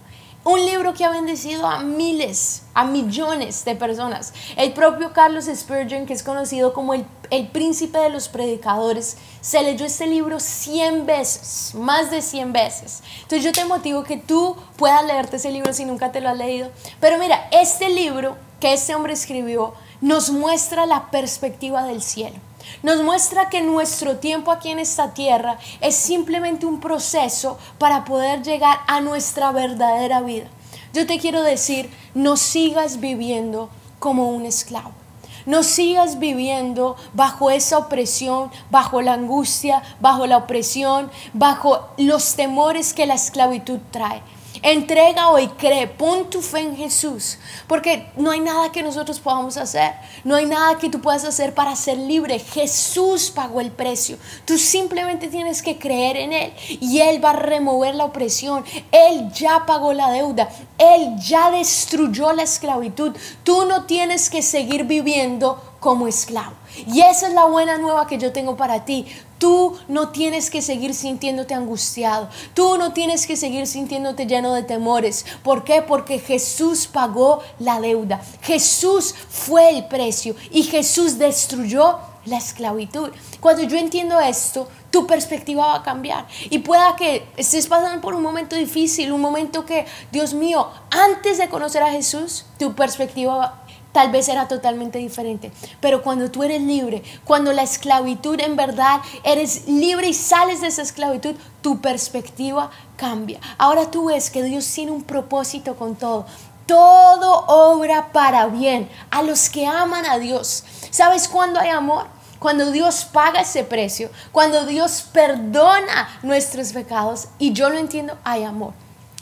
Un 0.44 0.66
libro 0.66 0.96
que 0.96 1.06
ha 1.06 1.12
bendecido 1.12 1.68
a 1.68 1.82
miles, 1.84 2.64
a 2.74 2.84
millones 2.84 3.64
de 3.64 3.76
personas. 3.76 4.34
El 4.58 4.74
propio 4.74 5.14
Carlos 5.14 5.46
Spurgeon, 5.46 6.08
que 6.08 6.14
es 6.14 6.24
conocido 6.24 6.74
como 6.74 6.96
el, 6.96 7.06
el 7.32 7.48
príncipe 7.48 7.98
de 7.98 8.10
los 8.10 8.28
predicadores, 8.28 9.18
se 9.40 9.64
leyó 9.64 9.86
este 9.86 10.06
libro 10.06 10.40
100 10.40 11.06
veces, 11.06 11.74
más 11.74 12.12
de 12.12 12.22
100 12.22 12.54
veces. 12.54 13.02
Entonces 13.22 13.44
yo 13.44 13.54
te 13.54 13.66
motivo 13.66 14.04
que 14.04 14.18
tú 14.18 14.56
puedas 14.76 15.04
leerte 15.06 15.38
ese 15.38 15.52
libro 15.52 15.74
si 15.74 15.86
nunca 15.86 16.12
te 16.12 16.22
lo 16.22 16.30
has 16.30 16.38
leído. 16.38 16.70
Pero 17.00 17.18
mira, 17.18 17.48
este 17.52 17.90
libro 17.90 18.36
que 18.60 18.74
este 18.74 18.94
hombre 18.94 19.14
escribió 19.14 19.74
nos 20.02 20.30
muestra 20.30 20.86
la 20.86 21.10
perspectiva 21.10 21.84
del 21.84 22.04
cielo. 22.04 22.36
Nos 22.84 23.02
muestra 23.02 23.50
que 23.50 23.62
nuestro 23.62 24.18
tiempo 24.18 24.52
aquí 24.52 24.70
en 24.70 24.80
esta 24.80 25.14
tierra 25.14 25.58
es 25.80 25.96
simplemente 25.96 26.66
un 26.66 26.80
proceso 26.80 27.58
para 27.78 28.04
poder 28.04 28.44
llegar 28.44 28.80
a 28.88 29.00
nuestra 29.00 29.52
verdadera 29.52 30.22
vida. 30.22 30.48
Yo 30.94 31.08
te 31.08 31.18
quiero 31.18 31.42
decir, 31.44 31.90
no 32.14 32.36
sigas 32.36 33.00
viviendo 33.00 33.70
como 34.00 34.30
un 34.32 34.46
esclavo. 34.46 35.00
No 35.46 35.64
sigas 35.64 36.20
viviendo 36.20 36.96
bajo 37.14 37.50
esa 37.50 37.78
opresión, 37.78 38.52
bajo 38.70 39.02
la 39.02 39.14
angustia, 39.14 39.82
bajo 40.00 40.28
la 40.28 40.38
opresión, 40.38 41.10
bajo 41.34 41.90
los 41.98 42.36
temores 42.36 42.94
que 42.94 43.06
la 43.06 43.16
esclavitud 43.16 43.80
trae. 43.92 44.22
Entrega 44.63 45.30
hoy, 45.30 45.48
cree, 45.58 45.88
pon 45.88 46.30
tu 46.30 46.39
fe 46.39 46.60
en 46.60 46.75
Jesús, 46.75 47.39
porque 47.68 48.12
no 48.15 48.30
hay 48.30 48.39
nada 48.39 48.72
que 48.72 48.84
nosotros 48.84 49.20
podamos 49.20 49.58
hacer, 49.58 49.94
no 50.24 50.36
hay 50.36 50.46
nada 50.46 50.77
que 50.77 50.88
tú 50.88 51.01
puedas 51.01 51.25
hacer 51.25 51.56
para 51.56 51.75
ser 51.75 51.98
libre. 51.98 52.38
Jesús 52.38 53.32
pagó 53.32 53.60
el 53.60 53.72
precio, 53.72 54.20
tú 54.46 54.60
simplemente 54.60 55.30
tienes 55.30 55.63
que 55.63 55.80
creer 55.80 56.15
en 56.18 56.34
Él 56.34 56.53
y 56.68 57.00
Él 57.00 57.24
va 57.24 57.32
a 57.32 57.38
remover 57.38 57.96
la 57.96 58.06
opresión, 58.06 58.63
Él 58.91 59.32
ya 59.34 59.65
pagó 59.65 59.94
la 59.94 60.12
deuda, 60.12 60.48
Él 60.77 61.15
ya 61.18 61.50
destruyó 61.50 62.32
la 62.32 62.44
esclavitud, 62.44 63.18
tú 63.44 63.65
no 63.65 63.86
tienes 63.86 64.30
que 64.30 64.44
seguir 64.44 64.84
viviendo 64.84 65.60
como 65.80 66.08
esclavo. 66.08 66.61
Y 66.88 67.01
esa 67.01 67.28
es 67.28 67.34
la 67.34 67.46
buena 67.46 67.78
nueva 67.78 68.08
que 68.08 68.18
yo 68.18 68.32
tengo 68.32 68.56
para 68.56 68.86
ti. 68.86 69.06
Tú 69.38 69.78
no 69.88 70.10
tienes 70.10 70.50
que 70.50 70.62
seguir 70.62 70.94
sintiéndote 70.94 71.54
angustiado. 71.54 72.30
Tú 72.54 72.78
no 72.78 72.94
tienes 72.94 73.25
que 73.25 73.36
seguir 73.36 73.66
sintiéndote 73.68 74.28
lleno 74.28 74.54
de 74.54 74.63
temores. 74.63 75.25
¿Por 75.44 75.63
qué? 75.63 75.82
Porque 75.82 76.20
Jesús 76.20 76.88
pagó 76.88 77.42
la 77.60 77.80
deuda. 77.80 78.22
Jesús 78.42 79.16
fue 79.30 79.70
el 79.70 79.86
precio 79.86 80.36
y 80.51 80.63
Jesús 80.63 81.18
destruyó 81.18 82.00
la 82.25 82.38
esclavitud. 82.38 83.10
Cuando 83.40 83.63
yo 83.63 83.78
entiendo 83.78 84.20
esto, 84.20 84.68
tu 84.92 85.08
perspectiva 85.08 85.68
va 85.68 85.75
a 85.78 85.84
cambiar. 85.84 86.28
Y 86.50 86.60
pueda 86.60 86.96
que 86.96 87.28
estés 87.38 87.68
pasando 87.68 88.01
por 88.01 88.13
un 88.13 88.22
momento 88.22 88.56
difícil, 88.56 89.12
un 89.12 89.22
momento 89.22 89.66
que, 89.66 89.86
Dios 90.12 90.34
mío, 90.34 90.68
antes 90.92 91.38
de 91.38 91.50
conocer 91.50 91.82
a 91.82 91.92
Jesús, 91.92 92.46
tu 92.60 92.75
perspectiva 92.75 93.63
tal 93.92 94.12
vez 94.12 94.30
era 94.30 94.48
totalmente 94.48 95.00
diferente. 95.00 95.52
Pero 95.80 96.02
cuando 96.02 96.32
tú 96.32 96.44
eres 96.44 96.62
libre, 96.62 97.04
cuando 97.24 97.54
la 97.54 97.64
esclavitud 97.64 98.40
en 98.40 98.56
verdad 98.56 99.02
eres 99.24 99.68
libre 99.68 100.10
y 100.10 100.14
sales 100.14 100.62
de 100.62 100.68
esa 100.68 100.82
esclavitud, 100.82 101.36
tu 101.62 101.80
perspectiva 101.82 102.72
cambia. 102.96 103.40
Ahora 103.58 103.92
tú 103.92 104.06
ves 104.06 104.30
que 104.30 104.44
Dios 104.44 104.72
tiene 104.72 104.92
un 104.92 105.04
propósito 105.04 105.76
con 105.76 105.96
todo. 105.96 106.26
Todo 106.66 107.46
obra 107.48 108.12
para 108.14 108.48
bien 108.48 108.90
a 109.10 109.24
los 109.24 109.50
que 109.50 109.68
aman 109.68 110.06
a 110.06 110.20
Dios. 110.20 110.64
¿Sabes 110.90 111.28
cuándo 111.28 111.60
hay 111.60 111.70
amor? 111.70 112.08
Cuando 112.40 112.72
Dios 112.72 113.06
paga 113.06 113.42
ese 113.42 113.64
precio, 113.64 114.10
cuando 114.32 114.66
Dios 114.66 115.06
perdona 115.14 116.10
nuestros 116.24 116.74
pecados 116.74 117.28
y 117.38 117.54
yo 117.54 117.70
lo 117.70 117.78
entiendo, 117.78 118.18
hay 118.24 118.44
amor. 118.44 118.74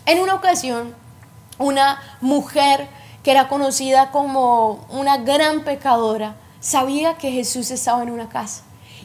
En 0.05 0.19
una 0.19 0.35
ocasión, 0.35 0.95
una 1.57 2.01
mujer 2.21 2.87
era 3.31 3.47
conocida 3.47 4.11
como 4.11 4.85
una 4.89 5.17
gran 5.17 5.63
pecadora, 5.63 6.35
sabía 6.59 7.15
que 7.15 7.31
Jesús 7.31 7.71
estaba 7.71 8.03
en 8.03 8.09
una 8.09 8.29
casa 8.29 8.63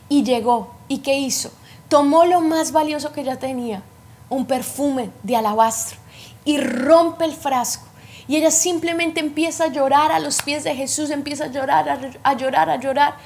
y 0.08 0.22
llegó. 0.22 0.70
¿Y 0.88 0.98
qué 0.98 1.18
hizo? 1.18 1.50
Tomó 1.88 2.24
lo 2.24 2.40
más 2.40 2.72
valioso 2.72 3.12
que 3.12 3.22
ella 3.22 3.38
tenía, 3.38 3.82
un 4.28 4.46
perfume 4.46 5.10
de 5.22 5.36
alabastro, 5.36 5.98
y 6.44 6.58
rompe 6.58 7.24
el 7.24 7.32
frasco. 7.32 7.86
Y 8.26 8.36
ella 8.36 8.50
simplemente 8.50 9.20
empieza 9.20 9.64
a 9.64 9.68
llorar 9.68 10.10
a 10.10 10.18
los 10.18 10.42
pies 10.42 10.64
de 10.64 10.74
Jesús, 10.74 11.10
empieza 11.10 11.44
a 11.44 11.48
llorar, 11.48 11.88
a, 12.22 12.34
llorar, 12.34 12.70
a 12.70 12.76
llorar. 12.76 13.16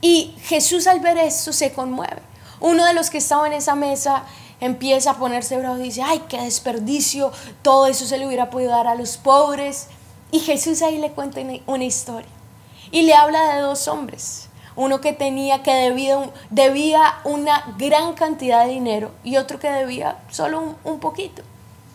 Y 0.00 0.34
Jesús 0.44 0.86
al 0.86 1.00
ver 1.00 1.18
esto 1.18 1.52
se 1.52 1.72
conmueve. 1.72 2.22
Uno 2.60 2.84
de 2.84 2.94
los 2.94 3.10
que 3.10 3.18
estaba 3.18 3.46
en 3.46 3.52
esa 3.52 3.74
mesa 3.74 4.22
empieza 4.60 5.12
a 5.12 5.14
ponerse 5.14 5.56
bravo 5.58 5.78
y 5.78 5.84
dice, 5.84 6.02
ay, 6.02 6.22
qué 6.28 6.40
desperdicio, 6.40 7.32
todo 7.62 7.86
eso 7.86 8.06
se 8.06 8.18
le 8.18 8.26
hubiera 8.26 8.50
podido 8.50 8.70
dar 8.70 8.86
a 8.86 8.94
los 8.94 9.16
pobres. 9.16 9.88
Y 10.30 10.40
Jesús 10.40 10.82
ahí 10.82 10.98
le 10.98 11.12
cuenta 11.12 11.40
una 11.66 11.84
historia 11.84 12.28
y 12.90 13.02
le 13.02 13.14
habla 13.14 13.54
de 13.54 13.60
dos 13.62 13.88
hombres. 13.88 14.48
Uno 14.76 15.00
que 15.00 15.12
tenía 15.12 15.62
que 15.62 15.74
debía, 15.74 16.30
debía 16.50 17.18
una 17.24 17.74
gran 17.78 18.14
cantidad 18.14 18.64
de 18.64 18.72
dinero 18.72 19.10
y 19.24 19.36
otro 19.36 19.58
que 19.58 19.70
debía 19.70 20.18
solo 20.30 20.76
un, 20.84 21.00
poquito. 21.00 21.42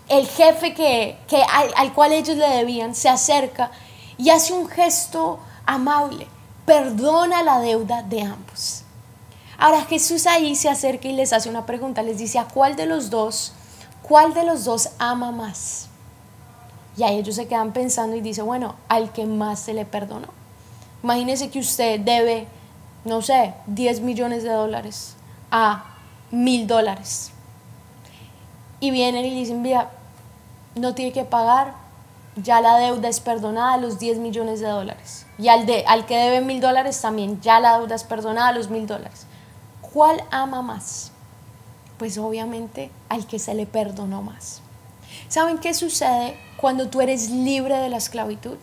El 0.09 0.27
jefe 0.27 0.73
que, 0.73 1.17
al, 1.49 1.71
al 1.77 1.93
cual 1.93 2.11
ellos 2.11 2.35
le 2.35 2.49
debían 2.49 2.93
se 2.93 3.07
acerca 3.07 3.71
y 4.17 4.31
hace 4.31 4.51
un 4.51 4.67
gesto 4.67 5.39
amable, 5.65 6.27
perdona 6.65 7.41
la 7.41 7.59
deuda 7.59 8.03
de 8.03 8.23
ambos. 8.23 8.83
Ahora 9.57 9.85
Jesús 9.85 10.27
ahí 10.27 10.55
se 10.55 10.67
acerca 10.67 11.07
y 11.07 11.13
les 11.13 11.31
hace 11.31 11.49
una 11.49 11.65
pregunta, 11.65 12.03
les 12.03 12.17
dice, 12.17 12.37
¿a 12.37 12.45
cuál 12.45 12.75
de 12.75 12.85
los 12.85 13.09
dos, 13.09 13.53
cuál 14.01 14.33
de 14.33 14.43
los 14.43 14.65
dos 14.65 14.89
ama 14.99 15.31
más? 15.31 15.87
Y 16.95 17.03
ahí 17.03 17.17
ellos 17.17 17.35
se 17.35 17.47
quedan 17.47 17.73
pensando 17.73 18.15
y 18.15 18.21
dicen, 18.21 18.45
bueno, 18.45 18.75
al 18.87 19.11
que 19.11 19.25
más 19.25 19.59
se 19.59 19.73
le 19.73 19.85
perdonó. 19.85 20.27
Imagínese 21.03 21.49
que 21.49 21.59
usted 21.59 21.99
debe, 21.99 22.47
no 23.03 23.21
sé, 23.21 23.53
10 23.67 24.01
millones 24.01 24.43
de 24.43 24.49
dólares 24.49 25.15
a 25.51 25.85
mil 26.31 26.65
dólares. 26.65 27.31
Y 28.79 28.91
vienen 28.91 29.25
y 29.25 29.33
dicen, 29.33 29.61
mira, 29.61 29.91
no 30.75 30.95
tiene 30.95 31.11
que 31.11 31.23
pagar, 31.23 31.75
ya 32.35 32.59
la 32.61 32.77
deuda 32.77 33.07
es 33.07 33.19
perdonada, 33.19 33.77
los 33.77 33.99
10 33.99 34.17
millones 34.17 34.59
de 34.59 34.67
dólares. 34.67 35.25
Y 35.37 35.47
al, 35.47 35.65
de, 35.65 35.85
al 35.85 36.05
que 36.05 36.17
debe 36.17 36.41
mil 36.41 36.59
dólares 36.59 36.99
también, 36.99 37.39
ya 37.41 37.59
la 37.59 37.77
deuda 37.77 37.95
es 37.95 38.03
perdonada, 38.03 38.51
los 38.51 38.69
mil 38.69 38.87
dólares. 38.87 39.27
¿Cuál 39.93 40.23
ama 40.31 40.63
más? 40.63 41.11
Pues 41.99 42.17
obviamente 42.17 42.89
al 43.09 43.27
que 43.27 43.37
se 43.37 43.53
le 43.53 43.67
perdonó 43.67 44.23
más. 44.23 44.62
¿Saben 45.33 45.57
qué 45.57 45.73
sucede 45.73 46.37
cuando 46.57 46.89
tú 46.89 47.01
eres 47.01 47.31
libre 47.31 47.75
de 47.79 47.89
la 47.89 47.97
esclavitud? 47.97 48.55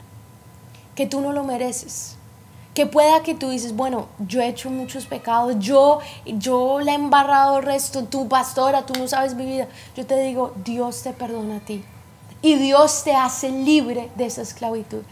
Que 0.95 1.05
tú 1.05 1.21
no 1.21 1.33
lo 1.33 1.43
mereces. 1.43 2.15
Que 2.75 2.87
pueda 2.87 3.25
que 3.25 3.35
tú 3.35 3.50
dices, 3.50 3.75
bueno, 3.75 4.07
yo 4.21 4.41
he 4.41 4.47
hecho 4.47 4.71
muchos 4.71 5.07
pecados, 5.07 5.57
yo, 5.59 5.99
yo 6.27 6.79
le 6.79 6.93
he 6.93 6.95
embarrado 6.95 7.59
el 7.59 7.65
resto, 7.65 8.05
tú 8.05 8.29
pastora, 8.29 8.87
tú 8.87 8.93
no 8.97 9.09
sabes 9.09 9.35
mi 9.35 9.47
vida. 9.47 9.67
Yo 9.97 10.07
te 10.07 10.17
digo, 10.23 10.55
Dios 10.65 11.03
te 11.03 11.12
perdona 11.12 11.57
a 11.57 11.59
ti. 11.59 11.85
Y 12.41 12.55
Dios 12.55 13.03
te 13.03 13.17
hace 13.17 13.50
libre 13.50 14.09
de 14.15 14.27
esa 14.27 14.43
esclavitud. 14.43 15.03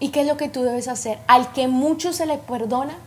¿Y 0.00 0.10
qué 0.10 0.20
es 0.20 0.26
lo 0.26 0.36
que 0.36 0.50
tú 0.50 0.62
debes 0.62 0.88
hacer? 0.88 1.18
Al 1.26 1.54
que 1.54 1.68
mucho 1.68 2.12
se 2.12 2.26
le 2.26 2.36
perdona, 2.36 2.98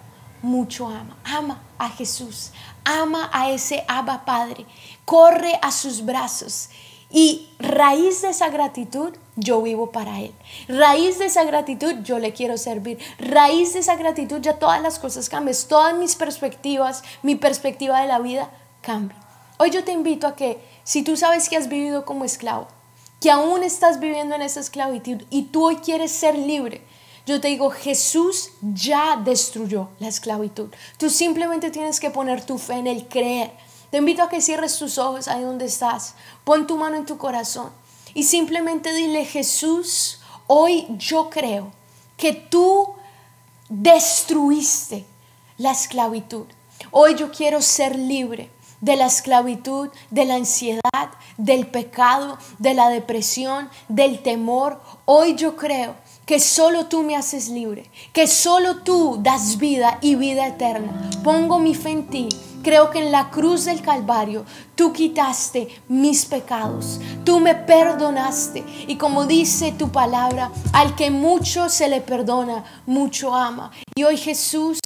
mucho 0.42 0.88
ama. 0.88 1.18
Ama 1.24 1.62
a 1.78 1.90
Jesús. 1.90 2.50
Ama 2.84 3.30
a 3.32 3.52
ese 3.52 3.86
Abba 3.88 4.26
Padre. 4.26 4.66
Corre 5.06 5.60
a 5.62 5.72
sus 5.72 6.04
brazos. 6.04 6.70
Y 7.12 7.50
raíz 7.60 8.22
de 8.22 8.30
esa 8.30 8.50
gratitud, 8.50 9.14
yo 9.36 9.62
vivo 9.62 9.92
para 9.92 10.22
Él. 10.22 10.34
Raíz 10.68 11.20
de 11.20 11.26
esa 11.26 11.44
gratitud, 11.44 11.96
yo 12.04 12.20
le 12.20 12.34
quiero 12.34 12.58
servir. 12.58 13.00
Raíz 13.20 13.74
de 13.74 13.80
esa 13.80 13.96
gratitud, 13.96 14.40
ya 14.42 14.60
todas 14.60 14.82
las 14.82 14.98
cosas 14.98 15.28
cambian. 15.28 15.58
Todas 15.68 15.96
mis 15.98 16.16
perspectivas, 16.16 17.04
mi 17.22 17.36
perspectiva 17.36 18.02
de 18.02 18.08
la 18.08 18.20
vida 18.20 18.50
cambia. 18.82 19.18
Hoy 19.58 19.72
yo 19.72 19.84
te 19.84 19.92
invito 19.92 20.26
a 20.26 20.36
que, 20.36 20.60
si 20.84 21.04
tú 21.04 21.18
sabes 21.18 21.50
que 21.50 21.58
has 21.58 21.68
vivido 21.68 22.06
como 22.06 22.26
esclavo, 22.26 22.68
que 23.20 23.30
aún 23.30 23.64
estás 23.64 24.00
viviendo 24.00 24.36
en 24.36 24.42
esa 24.42 24.60
esclavitud 24.60 25.22
y 25.30 25.44
tú 25.44 25.66
hoy 25.66 25.76
quieres 25.76 26.12
ser 26.12 26.38
libre, 26.38 26.82
yo 27.28 27.40
te 27.40 27.50
digo, 27.50 27.70
Jesús 27.70 28.52
ya 28.62 29.16
destruyó 29.24 29.90
la 30.00 30.08
esclavitud. 30.08 30.70
Tú 30.98 31.10
simplemente 31.10 31.70
tienes 31.70 32.00
que 32.00 32.10
poner 32.10 32.44
tu 32.44 32.58
fe 32.58 32.74
en 32.74 32.88
el 32.88 33.08
creer. 33.08 33.52
Te 33.92 33.98
invito 33.98 34.24
a 34.24 34.30
que 34.30 34.42
cierres 34.42 34.78
tus 34.80 34.98
ojos 34.98 35.28
ahí 35.28 35.44
donde 35.44 35.66
estás. 35.66 36.16
Pon 36.46 36.66
tu 36.66 36.78
mano 36.78 36.96
en 36.96 37.06
tu 37.06 37.18
corazón 37.18 37.72
y 38.14 38.24
simplemente 38.24 38.94
dile, 38.94 39.26
Jesús, 39.26 40.22
hoy 40.48 40.88
yo 40.98 41.30
creo 41.30 41.72
que 42.18 42.34
tú 42.34 42.94
destruiste 43.70 45.06
la 45.58 45.72
esclavitud. 45.72 46.46
Hoy 46.92 47.16
yo 47.16 47.32
quiero 47.32 47.62
ser 47.62 47.98
libre 47.98 48.50
de 48.80 48.96
la 48.96 49.08
esclavitud, 49.08 49.90
de 50.10 50.26
la 50.26 50.36
ansiedad, 50.36 51.12
del 51.38 51.68
pecado, 51.68 52.38
de 52.60 52.74
la 52.74 52.90
depresión, 52.90 53.70
del 53.88 54.24
temor. 54.24 54.82
Hoy 55.06 55.36
yo 55.36 55.56
creo 55.56 55.96
que 56.26 56.40
solo 56.40 56.88
tú 56.88 57.04
me 57.04 57.16
haces 57.16 57.50
libre, 57.50 57.90
que 58.14 58.28
solo 58.28 58.78
tú 58.78 59.20
das 59.22 59.58
vida 59.58 59.98
y 60.02 60.16
vida 60.16 60.48
eterna. 60.48 61.10
Pongo 61.24 61.60
mi 61.60 61.76
fe 61.76 61.92
en 61.92 62.08
ti. 62.08 62.30
Creo 62.64 62.92
que 62.92 63.00
en 63.00 63.12
la 63.12 63.30
cruz 63.30 63.66
del 63.66 63.82
Calvario 63.82 64.46
tú 64.76 64.94
quitaste 64.94 65.82
mis 65.88 66.26
pecados, 66.26 67.00
tú 67.24 67.40
me 67.40 67.56
perdonaste 67.56 68.64
y 68.88 68.98
como 68.98 69.26
dice 69.26 69.72
tu 69.72 69.92
palabra, 69.92 70.52
al 70.74 70.96
que 70.96 71.12
mucho 71.12 71.70
se 71.70 71.88
le 71.88 72.02
perdona, 72.02 72.64
mucho 72.86 73.34
ama. 73.34 73.72
Y 73.96 74.04
hoy 74.04 74.18
Jesús 74.18 74.80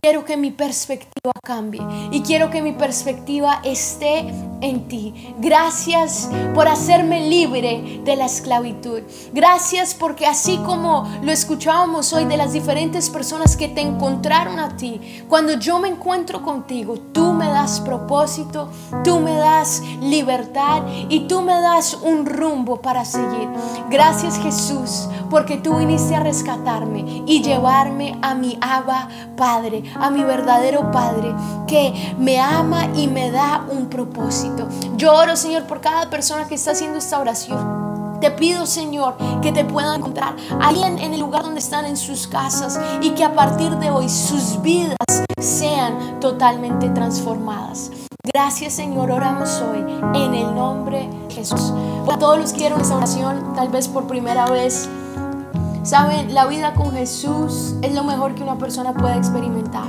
Quiero 0.00 0.24
que 0.24 0.38
mi 0.38 0.50
perspectiva 0.50 1.32
cambie 1.44 1.82
y 2.10 2.22
quiero 2.22 2.48
que 2.48 2.62
mi 2.62 2.72
perspectiva 2.72 3.60
esté 3.62 4.32
en 4.62 4.88
ti. 4.88 5.34
Gracias 5.38 6.30
por 6.54 6.68
hacerme 6.68 7.28
libre 7.28 8.00
de 8.04 8.16
la 8.16 8.26
esclavitud. 8.26 9.00
Gracias 9.32 9.94
porque 9.94 10.26
así 10.26 10.56
como 10.58 11.08
lo 11.22 11.30
escuchábamos 11.30 12.12
hoy 12.12 12.24
de 12.24 12.36
las 12.36 12.52
diferentes 12.52 13.10
personas 13.10 13.56
que 13.56 13.68
te 13.68 13.80
encontraron 13.80 14.58
a 14.58 14.76
ti, 14.76 15.24
cuando 15.28 15.58
yo 15.58 15.78
me 15.78 15.88
encuentro 15.88 16.42
contigo, 16.42 16.94
tú 17.12 17.32
me 17.32 17.46
das 17.46 17.80
propósito, 17.80 18.70
tú 19.04 19.20
me 19.20 19.34
das 19.34 19.82
libertad 20.00 20.82
y 21.08 21.26
tú 21.26 21.42
me 21.42 21.60
das 21.60 21.94
un 22.02 22.24
rumbo 22.26 22.80
para 22.80 23.04
seguir. 23.04 23.48
Gracias 23.90 24.38
Jesús 24.38 25.08
porque 25.30 25.56
tú 25.56 25.76
viniste 25.76 26.14
a 26.14 26.20
rescatarme 26.20 27.24
y 27.26 27.42
llevarme 27.42 28.18
a 28.22 28.34
mi 28.34 28.58
Abba 28.60 29.08
Padre 29.36 29.82
a 29.98 30.10
mi 30.10 30.22
verdadero 30.22 30.90
Padre 30.90 31.34
que 31.66 32.14
me 32.18 32.38
ama 32.38 32.88
y 32.94 33.08
me 33.08 33.30
da 33.30 33.66
un 33.70 33.88
propósito. 33.88 34.51
Yo 34.96 35.14
oro, 35.14 35.36
Señor, 35.36 35.64
por 35.64 35.80
cada 35.80 36.10
persona 36.10 36.46
que 36.46 36.54
está 36.54 36.72
haciendo 36.72 36.98
esta 36.98 37.18
oración. 37.18 38.18
Te 38.20 38.30
pido, 38.30 38.66
Señor, 38.66 39.16
que 39.40 39.50
te 39.50 39.64
puedan 39.64 39.98
encontrar 39.98 40.36
alguien 40.60 40.98
en 40.98 41.12
el 41.12 41.20
lugar 41.20 41.42
donde 41.42 41.58
están 41.58 41.84
en 41.86 41.96
sus 41.96 42.28
casas 42.28 42.78
y 43.00 43.10
que 43.10 43.24
a 43.24 43.34
partir 43.34 43.76
de 43.78 43.90
hoy 43.90 44.08
sus 44.08 44.62
vidas 44.62 44.96
sean 45.40 46.20
totalmente 46.20 46.88
transformadas. 46.90 47.90
Gracias, 48.22 48.74
Señor. 48.74 49.10
Oramos 49.10 49.60
hoy 49.60 49.80
en 50.14 50.34
el 50.34 50.54
nombre 50.54 51.08
de 51.28 51.34
Jesús. 51.34 51.72
Para 52.06 52.18
todos 52.18 52.38
los 52.38 52.52
que 52.52 52.58
quieren 52.58 52.80
esta 52.80 52.96
oración, 52.96 53.54
tal 53.56 53.68
vez 53.70 53.88
por 53.88 54.06
primera 54.06 54.46
vez, 54.46 54.88
Saben, 55.82 56.32
la 56.32 56.46
vida 56.46 56.74
con 56.74 56.92
Jesús 56.92 57.74
es 57.82 57.92
lo 57.92 58.04
mejor 58.04 58.36
que 58.36 58.44
una 58.44 58.56
persona 58.56 58.94
puede 58.94 59.16
experimentar. 59.16 59.88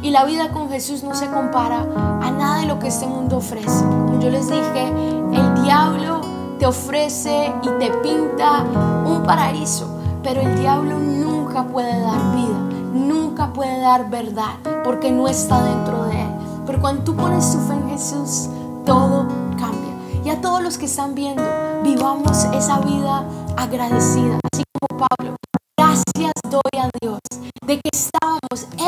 Y 0.00 0.10
la 0.10 0.24
vida 0.24 0.50
con 0.52 0.68
Jesús 0.68 1.02
no 1.02 1.14
se 1.14 1.28
compara 1.28 1.80
a 2.22 2.30
nada 2.30 2.60
de 2.60 2.66
lo 2.66 2.78
que 2.78 2.88
este 2.88 3.06
mundo 3.06 3.38
ofrece. 3.38 3.84
Como 3.84 4.20
yo 4.20 4.30
les 4.30 4.48
dije, 4.48 4.88
el 5.32 5.62
diablo 5.62 6.20
te 6.58 6.66
ofrece 6.66 7.52
y 7.62 7.68
te 7.78 7.90
pinta 7.98 8.62
un 9.04 9.22
paraíso, 9.24 9.88
pero 10.22 10.40
el 10.40 10.60
diablo 10.60 10.98
nunca 10.98 11.64
puede 11.64 12.00
dar 12.00 12.34
vida, 12.34 12.58
nunca 12.94 13.52
puede 13.52 13.80
dar 13.80 14.08
verdad, 14.08 14.54
porque 14.84 15.10
no 15.10 15.26
está 15.26 15.62
dentro 15.62 16.04
de 16.04 16.22
él. 16.22 16.28
Pero 16.66 16.80
cuando 16.80 17.02
tú 17.02 17.16
pones 17.16 17.50
tu 17.50 17.58
fe 17.58 17.74
en 17.74 17.88
Jesús, 17.90 18.48
todo 18.84 19.26
cambia. 19.58 19.94
Y 20.24 20.30
a 20.30 20.40
todos 20.40 20.62
los 20.62 20.78
que 20.78 20.86
están 20.86 21.14
viendo, 21.14 21.42
vivamos 21.82 22.44
esa 22.54 22.78
vida 22.80 23.24
agradecida, 23.56 24.38
así 24.52 24.62
como 24.78 25.06
Pablo. 25.08 25.36
Gracias 25.76 26.32
doy 26.50 26.80
a 26.80 26.88
Dios 27.00 27.18
de 27.66 27.80
que 27.80 27.90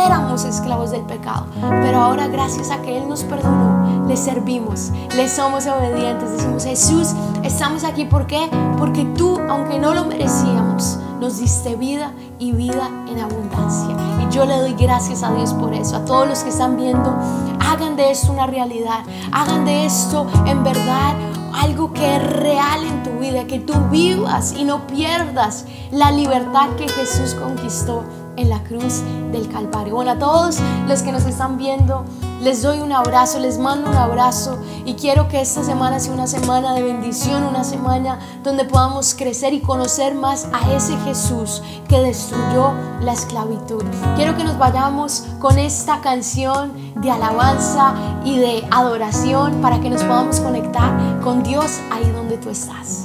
éramos 0.07 0.45
esclavos 0.45 0.91
del 0.91 1.03
pecado, 1.03 1.47
pero 1.83 1.99
ahora 1.99 2.29
gracias 2.29 2.71
a 2.71 2.81
que 2.83 2.99
Él 2.99 3.09
nos 3.09 3.25
perdonó, 3.25 4.07
le 4.07 4.17
servimos, 4.17 4.91
le 5.17 5.29
somos 5.29 5.67
obedientes. 5.67 6.33
Decimos, 6.33 6.65
Jesús, 6.65 7.09
estamos 7.43 7.85
aquí, 7.85 8.05
¿por 8.05 8.27
qué? 8.27 8.49
Porque 8.79 9.05
tú, 9.17 9.39
aunque 9.49 9.79
no 9.79 9.95
lo 9.95 10.05
merecíamos, 10.05 10.99
nos 11.21 11.39
diste 11.39 11.77
vida 11.77 12.13
y 12.39 12.53
vida 12.53 12.89
en 13.09 13.21
abundancia. 13.21 13.95
Y 14.21 14.33
yo 14.33 14.47
le 14.47 14.59
doy 14.59 14.75
gracias 14.75 15.23
a 15.23 15.33
Dios 15.33 15.53
por 15.55 15.75
eso. 15.75 15.97
A 15.97 16.05
todos 16.05 16.27
los 16.27 16.41
que 16.41 16.49
están 16.49 16.77
viendo, 16.77 17.15
hagan 17.61 17.97
de 17.97 18.11
esto 18.11 18.33
una 18.33 18.47
realidad, 18.47 19.01
hagan 19.33 19.65
de 19.65 19.85
esto 19.87 20.27
en 20.47 20.65
verdad 20.65 21.15
algo 21.53 21.93
que 21.93 22.17
es 22.17 22.23
real 22.23 22.85
en 22.85 23.03
tu 23.03 23.11
vida, 23.19 23.47
que 23.47 23.59
tú 23.59 23.75
vivas 23.91 24.55
y 24.57 24.65
no 24.65 24.87
pierdas 24.87 25.67
la 25.91 26.11
libertad 26.11 26.71
que 26.79 26.89
Jesús 26.89 27.35
conquistó 27.35 28.05
en 28.41 28.49
la 28.49 28.63
cruz 28.65 29.03
del 29.33 29.49
Calvario. 29.49 29.95
Bueno, 29.95 30.13
a 30.13 30.19
todos 30.19 30.59
los 30.89 31.03
que 31.03 31.13
nos 31.13 31.25
están 31.27 31.59
viendo, 31.59 32.05
les 32.41 32.63
doy 32.63 32.81
un 32.81 32.91
abrazo, 32.91 33.39
les 33.39 33.59
mando 33.59 33.91
un 33.91 33.97
abrazo 33.97 34.59
y 34.87 34.95
quiero 34.95 35.29
que 35.29 35.41
esta 35.41 35.63
semana 35.63 36.01
sea 36.01 36.15
una 36.15 36.27
semana 36.27 36.75
de 36.75 36.83
bendición, 36.83 37.45
una 37.45 37.65
semana 37.65 38.19
donde 38.43 38.65
podamos 38.65 39.15
crecer 39.15 39.53
y 39.53 39.61
conocer 39.61 40.15
más 40.15 40.49
a 40.53 40.73
ese 40.73 40.97
Jesús 41.05 41.63
que 41.87 42.01
destruyó 42.01 42.73
la 43.03 43.13
esclavitud. 43.13 43.85
Quiero 44.17 44.37
que 44.37 44.45
nos 44.45 44.57
vayamos 44.59 45.25
con 45.39 45.59
esta 45.59 46.01
canción 46.01 46.73
de 47.01 47.11
alabanza 47.11 47.95
y 48.25 48.39
de 48.39 48.67
adoración 48.71 49.61
para 49.61 49.81
que 49.81 49.91
nos 49.91 50.03
podamos 50.03 50.41
conectar 50.41 51.21
con 51.21 51.43
Dios 51.43 51.79
ahí 51.91 52.11
donde 52.11 52.39
tú 52.39 52.49
estás. 52.49 53.05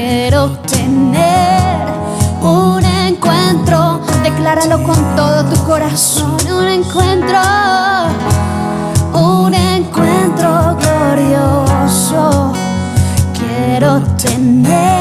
quiero 0.00 0.48
tener 0.66 1.86
un 2.40 2.82
encuentro. 2.84 4.00
Decláralo 4.22 4.82
con 4.82 4.98
todo 5.14 5.44
tu 5.44 5.62
corazón. 5.64 6.36
Un 6.50 6.68
encuentro, 6.68 7.40
un 9.12 9.52
encuentro 9.52 10.76
glorioso. 10.80 12.52
Quiero 13.38 14.00
tener. 14.16 14.99